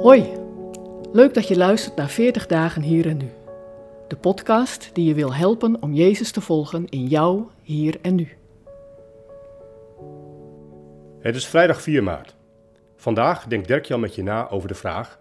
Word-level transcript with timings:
Hoi, 0.00 0.32
leuk 1.12 1.34
dat 1.34 1.48
je 1.48 1.56
luistert 1.56 1.96
naar 1.96 2.08
40 2.08 2.46
dagen 2.46 2.82
hier 2.82 3.06
en 3.06 3.16
nu. 3.16 3.30
De 4.08 4.16
podcast 4.16 4.90
die 4.94 5.04
je 5.04 5.14
wil 5.14 5.34
helpen 5.34 5.82
om 5.82 5.92
Jezus 5.92 6.30
te 6.30 6.40
volgen 6.40 6.88
in 6.88 7.06
jou, 7.06 7.44
hier 7.62 7.98
en 8.02 8.14
nu. 8.14 8.28
Het 11.18 11.36
is 11.36 11.46
vrijdag 11.46 11.82
4 11.82 12.02
maart. 12.02 12.36
Vandaag 12.96 13.44
denkt 13.44 13.66
Dirk-Jan 13.66 14.00
met 14.00 14.14
je 14.14 14.22
na 14.22 14.50
over 14.50 14.68
de 14.68 14.74
vraag 14.74 15.18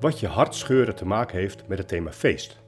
wat 0.00 0.20
je 0.20 0.26
hartscheuren 0.26 0.94
te 0.94 1.06
maken 1.06 1.38
heeft 1.38 1.68
met 1.68 1.78
het 1.78 1.88
thema 1.88 2.12
feest. 2.12 2.58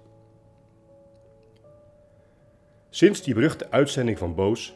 Sinds 2.91 3.23
die 3.23 3.35
beruchte 3.35 3.71
uitzending 3.71 4.19
van 4.19 4.35
Boos 4.35 4.75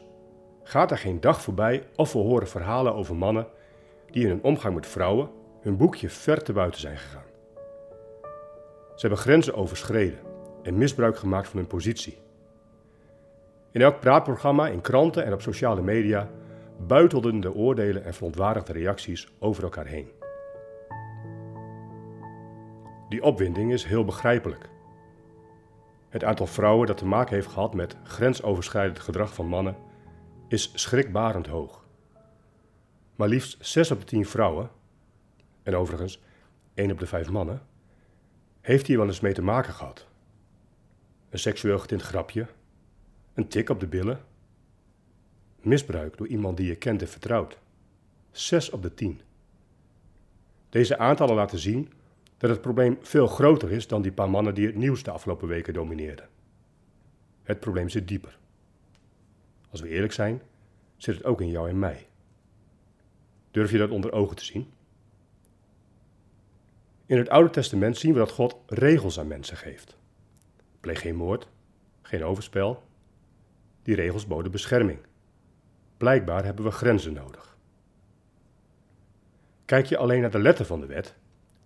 gaat 0.62 0.90
er 0.90 0.98
geen 0.98 1.20
dag 1.20 1.42
voorbij 1.42 1.82
of 1.96 2.12
we 2.12 2.18
horen 2.18 2.48
verhalen 2.48 2.94
over 2.94 3.16
mannen 3.16 3.46
die 4.10 4.22
in 4.22 4.28
hun 4.28 4.42
omgang 4.42 4.74
met 4.74 4.86
vrouwen 4.86 5.36
hun 5.68 5.76
boekje 5.76 6.10
ver 6.10 6.42
te 6.42 6.52
buiten 6.52 6.80
zijn 6.80 6.96
gegaan. 6.96 7.24
Ze 8.94 9.06
hebben 9.06 9.18
grenzen 9.18 9.54
overschreden 9.54 10.18
en 10.62 10.78
misbruik 10.78 11.16
gemaakt 11.16 11.48
van 11.48 11.58
hun 11.58 11.68
positie. 11.68 12.18
In 13.72 13.80
elk 13.80 14.00
praatprogramma, 14.00 14.68
in 14.68 14.80
kranten 14.80 15.24
en 15.24 15.32
op 15.32 15.42
sociale 15.42 15.82
media 15.82 16.30
buitelden 16.86 17.40
de 17.40 17.54
oordelen 17.54 18.04
en 18.04 18.14
verontwaardigde 18.14 18.72
reacties 18.72 19.28
over 19.38 19.62
elkaar 19.62 19.86
heen. 19.86 20.08
Die 23.08 23.22
opwinding 23.22 23.72
is 23.72 23.84
heel 23.84 24.04
begrijpelijk. 24.04 24.68
Het 26.08 26.24
aantal 26.24 26.46
vrouwen 26.46 26.86
dat 26.86 26.96
te 26.96 27.06
maken 27.06 27.34
heeft 27.34 27.48
gehad 27.48 27.74
met 27.74 27.96
grensoverschrijdend 28.04 28.98
gedrag 28.98 29.34
van 29.34 29.46
mannen 29.46 29.76
is 30.48 30.70
schrikbarend 30.74 31.46
hoog. 31.46 31.84
Maar 33.16 33.28
liefst 33.28 33.66
6 33.66 33.90
op 33.90 33.98
de 33.98 34.04
10 34.04 34.26
vrouwen, 34.26 34.70
en 35.68 35.76
overigens 35.76 36.20
1 36.74 36.90
op 36.90 36.98
de 36.98 37.06
5 37.06 37.30
mannen, 37.30 37.62
heeft 38.60 38.86
hier 38.86 38.98
wel 38.98 39.06
eens 39.06 39.20
mee 39.20 39.32
te 39.32 39.42
maken 39.42 39.74
gehad. 39.74 40.06
Een 41.30 41.38
seksueel 41.38 41.78
getint 41.78 42.02
grapje, 42.02 42.46
een 43.34 43.48
tik 43.48 43.68
op 43.68 43.80
de 43.80 43.86
billen, 43.86 44.20
misbruik 45.60 46.16
door 46.16 46.26
iemand 46.26 46.56
die 46.56 46.66
je 46.66 46.76
kent 46.76 47.02
en 47.02 47.08
vertrouwt. 47.08 47.58
6 48.30 48.70
op 48.70 48.82
de 48.82 48.94
10. 48.94 49.20
Deze 50.68 50.98
aantallen 50.98 51.34
laten 51.34 51.58
zien 51.58 51.92
dat 52.36 52.50
het 52.50 52.60
probleem 52.60 52.98
veel 53.00 53.26
groter 53.26 53.72
is 53.72 53.86
dan 53.86 54.02
die 54.02 54.12
paar 54.12 54.30
mannen 54.30 54.54
die 54.54 54.66
het 54.66 54.76
nieuws 54.76 55.02
de 55.02 55.10
afgelopen 55.10 55.48
weken 55.48 55.74
domineerden. 55.74 56.28
Het 57.42 57.60
probleem 57.60 57.88
zit 57.88 58.08
dieper. 58.08 58.38
Als 59.70 59.80
we 59.80 59.88
eerlijk 59.88 60.12
zijn, 60.12 60.42
zit 60.96 61.14
het 61.14 61.24
ook 61.24 61.40
in 61.40 61.50
jou 61.50 61.68
en 61.68 61.78
mij. 61.78 62.06
Durf 63.50 63.70
je 63.70 63.78
dat 63.78 63.90
onder 63.90 64.12
ogen 64.12 64.36
te 64.36 64.44
zien? 64.44 64.76
In 67.08 67.18
het 67.18 67.28
Oude 67.28 67.50
Testament 67.50 67.96
zien 67.96 68.12
we 68.12 68.18
dat 68.18 68.30
God 68.30 68.56
regels 68.66 69.18
aan 69.18 69.26
mensen 69.26 69.56
geeft. 69.56 69.96
Pleeg 70.80 71.00
geen 71.00 71.16
moord, 71.16 71.48
geen 72.02 72.24
overspel. 72.24 72.82
Die 73.82 73.94
regels 73.94 74.26
boden 74.26 74.50
bescherming. 74.50 74.98
Blijkbaar 75.96 76.44
hebben 76.44 76.64
we 76.64 76.70
grenzen 76.70 77.12
nodig. 77.12 77.56
Kijk 79.64 79.86
je 79.86 79.96
alleen 79.96 80.20
naar 80.20 80.30
de 80.30 80.38
letter 80.38 80.64
van 80.64 80.80
de 80.80 80.86
wet, 80.86 81.14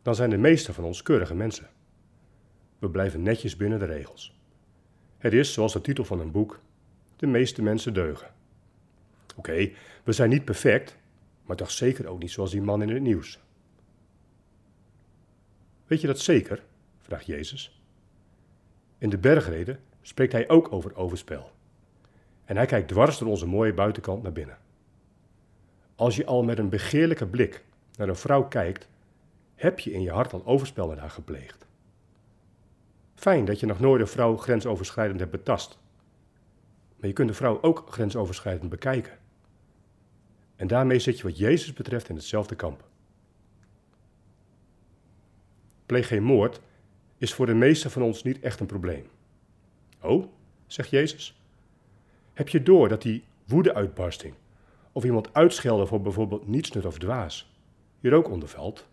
dan 0.03 0.15
zijn 0.15 0.31
de 0.31 0.37
meeste 0.37 0.73
van 0.73 0.85
ons 0.85 1.03
keurige 1.03 1.35
mensen. 1.35 1.69
We 2.79 2.91
blijven 2.91 3.23
netjes 3.23 3.57
binnen 3.57 3.79
de 3.79 3.85
regels. 3.85 4.39
Het 5.19 5.33
is, 5.33 5.53
zoals 5.53 5.73
de 5.73 5.81
titel 5.81 6.05
van 6.05 6.21
een 6.21 6.31
boek, 6.31 6.61
de 7.17 7.27
meeste 7.27 7.63
mensen 7.63 7.95
deugen. 7.95 8.35
Oké, 9.37 9.71
we 10.05 10.13
zijn 10.13 10.31
niet 10.31 10.45
perfect, 10.45 10.99
maar 11.45 11.57
toch 11.57 11.71
zeker 11.71 12.07
ook 12.07 12.19
niet 12.19 12.31
zoals 12.31 12.51
die 12.51 12.63
man 12.63 12.83
in 12.83 12.89
het 12.89 13.03
nieuws. 13.03 13.41
Weet 15.93 16.01
je 16.01 16.07
dat 16.07 16.21
zeker? 16.21 16.63
vraagt 17.01 17.27
Jezus. 17.27 17.81
In 18.99 19.11
de 19.11 19.19
bergreden 19.19 19.81
spreekt 20.03 20.33
hij 20.33 20.49
ook 20.49 20.73
over 20.73 20.97
overspel. 20.97 21.51
En 22.45 22.57
hij 22.57 22.67
kijkt 22.67 22.89
dwars 22.89 23.19
door 23.19 23.29
onze 23.29 23.47
mooie 23.47 23.75
buitenkant 23.75 24.23
naar 24.23 24.33
binnen. 24.33 24.59
Als 25.95 26.17
je 26.17 26.27
al 26.27 26.43
met 26.43 26.59
een 26.59 26.69
begeerlijke 26.69 27.27
blik 27.27 27.65
naar 27.97 28.09
een 28.09 28.17
vrouw 28.17 28.49
kijkt, 28.49 28.89
heb 29.55 29.79
je 29.79 29.93
in 29.93 30.03
je 30.03 30.11
hart 30.11 30.33
al 30.33 30.47
overspel 30.47 30.89
met 30.89 30.99
haar 30.99 31.11
gepleegd. 31.11 31.67
Fijn 33.15 33.45
dat 33.45 33.61
je 33.61 33.67
nog 33.67 33.81
nooit 33.81 34.01
een 34.01 34.07
vrouw 34.07 34.37
grensoverschrijdend 34.37 35.21
hebt 35.21 35.33
betast. 35.33 35.79
Maar 36.97 37.09
je 37.09 37.15
kunt 37.15 37.29
de 37.29 37.35
vrouw 37.35 37.63
ook 37.63 37.87
grensoverschrijdend 37.91 38.71
bekijken. 38.71 39.19
En 40.57 40.67
daarmee 40.67 40.99
zit 40.99 41.17
je 41.17 41.23
wat 41.23 41.39
Jezus 41.39 41.73
betreft 41.73 42.09
in 42.09 42.15
hetzelfde 42.15 42.55
kamp. 42.55 42.91
Pleeg 45.87 46.07
geen 46.07 46.23
moord 46.23 46.61
is 47.19 47.35
voor 47.35 47.47
de 47.47 47.55
meesten 47.55 47.91
van 47.91 48.03
ons 48.03 48.23
niet 48.23 48.41
echt 48.41 48.61
een 48.61 48.67
probleem. 48.67 49.07
Oh, 50.01 50.27
zegt 50.67 50.91
Jezus. 50.91 51.41
Heb 52.33 52.49
je 52.49 52.63
door 52.63 52.89
dat 52.89 53.03
die 53.03 53.25
woedeuitbarsting 53.45 54.35
of 54.93 55.05
iemand 55.05 55.35
uitschelden 55.35 55.87
voor 55.89 56.01
bijvoorbeeld 56.01 56.49
nietsnut 56.49 56.85
of 56.85 56.99
dwaas 56.99 57.53
hier 58.01 58.15
ook 58.15 58.31
onder 58.31 58.49
valt? 58.49 58.87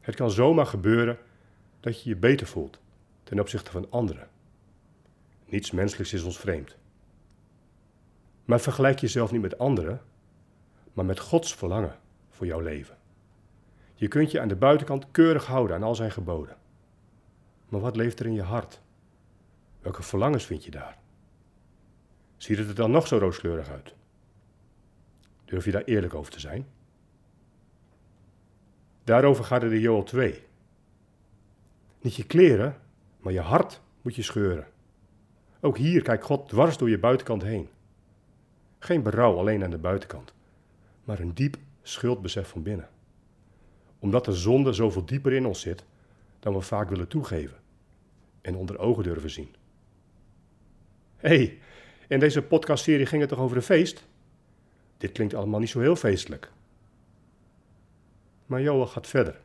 Het 0.00 0.14
kan 0.14 0.30
zomaar 0.30 0.66
gebeuren 0.66 1.18
dat 1.80 2.02
je 2.02 2.08
je 2.08 2.16
beter 2.16 2.46
voelt 2.46 2.78
ten 3.22 3.40
opzichte 3.40 3.70
van 3.70 3.90
anderen. 3.90 4.28
Niets 5.46 5.70
menselijks 5.70 6.12
is 6.12 6.22
ons 6.22 6.38
vreemd. 6.38 6.76
Maar 8.44 8.60
vergelijk 8.60 8.98
jezelf 8.98 9.32
niet 9.32 9.40
met 9.40 9.58
anderen, 9.58 10.00
maar 10.92 11.04
met 11.04 11.18
Gods 11.18 11.54
verlangen 11.54 11.98
voor 12.30 12.46
jouw 12.46 12.60
leven. 12.60 12.95
Je 13.98 14.08
kunt 14.08 14.30
je 14.30 14.40
aan 14.40 14.48
de 14.48 14.56
buitenkant 14.56 15.10
keurig 15.10 15.46
houden 15.46 15.76
aan 15.76 15.82
al 15.82 15.94
zijn 15.94 16.10
geboden. 16.10 16.56
Maar 17.68 17.80
wat 17.80 17.96
leeft 17.96 18.20
er 18.20 18.26
in 18.26 18.34
je 18.34 18.42
hart? 18.42 18.80
Welke 19.80 20.02
verlangens 20.02 20.46
vind 20.46 20.64
je 20.64 20.70
daar? 20.70 20.98
Ziet 22.36 22.58
het 22.58 22.68
er 22.68 22.74
dan 22.74 22.90
nog 22.90 23.06
zo 23.06 23.18
rooskleurig 23.18 23.70
uit? 23.70 23.94
Durf 25.44 25.64
je 25.64 25.70
daar 25.70 25.84
eerlijk 25.84 26.14
over 26.14 26.32
te 26.32 26.40
zijn? 26.40 26.66
Daarover 29.04 29.44
gaat 29.44 29.62
het 29.62 29.72
in 29.72 29.80
Joel 29.80 30.02
2. 30.02 30.42
Niet 32.00 32.14
je 32.14 32.26
kleren, 32.26 32.76
maar 33.18 33.32
je 33.32 33.40
hart 33.40 33.80
moet 34.02 34.14
je 34.14 34.22
scheuren. 34.22 34.66
Ook 35.60 35.76
hier 35.76 36.02
kijkt 36.02 36.24
God 36.24 36.48
dwars 36.48 36.78
door 36.78 36.90
je 36.90 36.98
buitenkant 36.98 37.42
heen. 37.42 37.68
Geen 38.78 39.02
berouw 39.02 39.38
alleen 39.38 39.64
aan 39.64 39.70
de 39.70 39.78
buitenkant, 39.78 40.34
maar 41.04 41.20
een 41.20 41.34
diep 41.34 41.56
schuldbesef 41.82 42.48
van 42.48 42.62
binnen. 42.62 42.88
Omdat 44.06 44.24
de 44.24 44.32
zonde 44.32 44.72
zoveel 44.72 45.04
dieper 45.04 45.32
in 45.32 45.46
ons 45.46 45.60
zit 45.60 45.84
dan 46.38 46.54
we 46.54 46.60
vaak 46.60 46.88
willen 46.88 47.08
toegeven 47.08 47.56
en 48.40 48.56
onder 48.56 48.78
ogen 48.78 49.02
durven 49.02 49.30
zien. 49.30 49.54
Hé, 51.16 51.36
hey, 51.36 51.58
in 52.08 52.20
deze 52.20 52.42
podcastserie 52.42 53.06
ging 53.06 53.20
het 53.20 53.30
toch 53.30 53.38
over 53.38 53.56
een 53.56 53.62
feest? 53.62 54.06
Dit 54.96 55.12
klinkt 55.12 55.34
allemaal 55.34 55.60
niet 55.60 55.68
zo 55.68 55.80
heel 55.80 55.96
feestelijk. 55.96 56.52
Maar 58.46 58.62
Joel 58.62 58.86
gaat 58.86 59.06
verder. 59.06 59.40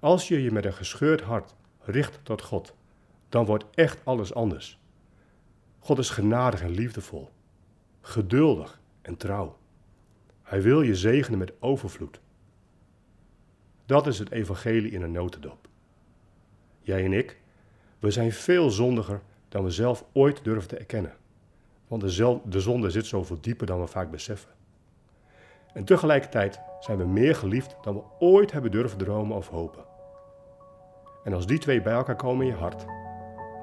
Als 0.00 0.28
je 0.28 0.42
je 0.42 0.50
met 0.50 0.64
een 0.64 0.74
gescheurd 0.74 1.20
hart 1.20 1.54
richt 1.80 2.20
tot 2.22 2.42
God, 2.42 2.74
dan 3.28 3.44
wordt 3.44 3.64
echt 3.74 3.98
alles 4.04 4.34
anders. 4.34 4.78
God 5.78 5.98
is 5.98 6.10
genadig 6.10 6.62
en 6.62 6.70
liefdevol, 6.70 7.30
geduldig 8.00 8.80
en 9.02 9.16
trouw. 9.16 9.58
Hij 10.42 10.62
wil 10.62 10.82
je 10.82 10.94
zegenen 10.94 11.38
met 11.38 11.52
overvloed. 11.60 12.20
Dat 13.88 14.06
is 14.06 14.18
het 14.18 14.30
evangelie 14.30 14.90
in 14.90 15.02
een 15.02 15.12
notendop. 15.12 15.68
Jij 16.80 17.04
en 17.04 17.12
ik, 17.12 17.40
we 17.98 18.10
zijn 18.10 18.32
veel 18.32 18.70
zondiger 18.70 19.20
dan 19.48 19.64
we 19.64 19.70
zelf 19.70 20.04
ooit 20.12 20.44
durven 20.44 20.68
te 20.68 20.76
erkennen. 20.76 21.12
Want 21.86 22.02
de 22.52 22.60
zonde 22.60 22.90
zit 22.90 23.06
zoveel 23.06 23.40
dieper 23.40 23.66
dan 23.66 23.80
we 23.80 23.86
vaak 23.86 24.10
beseffen. 24.10 24.50
En 25.72 25.84
tegelijkertijd 25.84 26.60
zijn 26.80 26.98
we 26.98 27.04
meer 27.04 27.34
geliefd 27.34 27.76
dan 27.82 27.94
we 27.94 28.02
ooit 28.18 28.52
hebben 28.52 28.70
durven 28.70 28.98
dromen 28.98 29.36
of 29.36 29.48
hopen. 29.48 29.84
En 31.24 31.32
als 31.32 31.46
die 31.46 31.58
twee 31.58 31.82
bij 31.82 31.92
elkaar 31.92 32.16
komen 32.16 32.46
in 32.46 32.52
je 32.52 32.58
hart, 32.58 32.84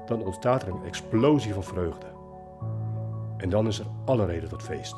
dan 0.06 0.22
ontstaat 0.22 0.62
er 0.62 0.68
een 0.68 0.84
explosie 0.84 1.54
van 1.54 1.64
vreugde. 1.64 2.06
En 3.36 3.48
dan 3.48 3.66
is 3.66 3.78
er 3.78 3.86
alle 4.04 4.26
reden 4.26 4.48
tot 4.48 4.62
feest. 4.62 4.94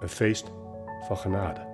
Een 0.00 0.08
feest 0.08 0.52
van 1.06 1.16
genade. 1.16 1.73